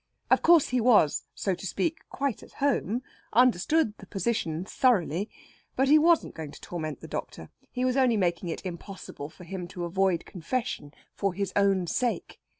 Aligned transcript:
Of 0.31 0.41
course 0.41 0.69
he 0.69 0.81
was, 0.81 1.25
so 1.35 1.53
to 1.53 1.67
speak, 1.67 1.99
quite 2.09 2.41
at 2.41 2.53
home 2.53 3.03
understood 3.33 3.95
the 3.99 4.07
position 4.07 4.65
thoroughly. 4.65 5.29
But 5.75 5.89
he 5.89 5.99
wasn't 5.99 6.33
going 6.33 6.49
to 6.53 6.59
torment 6.59 7.01
the 7.01 7.07
doctor. 7.07 7.51
He 7.71 7.85
was 7.85 7.95
only 7.95 8.17
making 8.17 8.49
it 8.49 8.65
impossible 8.65 9.29
for 9.29 9.43
him 9.43 9.67
to 9.67 9.85
avoid 9.85 10.25
confession, 10.25 10.91
for 11.13 11.35
his 11.35 11.53
own 11.55 11.85
sake. 11.85 12.39